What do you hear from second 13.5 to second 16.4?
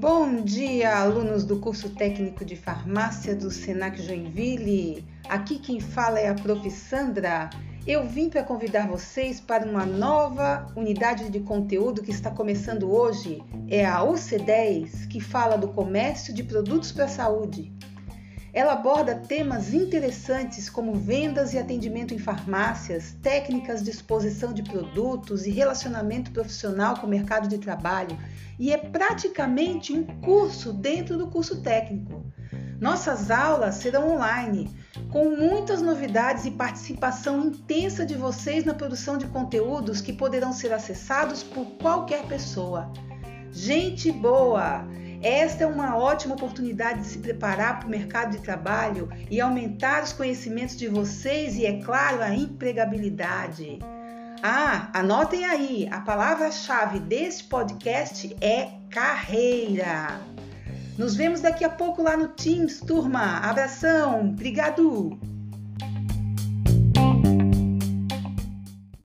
É a UC10, que fala do comércio